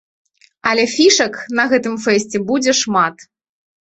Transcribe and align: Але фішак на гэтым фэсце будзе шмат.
Але 0.69 0.85
фішак 0.93 1.33
на 1.59 1.65
гэтым 1.73 1.99
фэсце 2.05 2.37
будзе 2.49 2.71
шмат. 2.81 3.15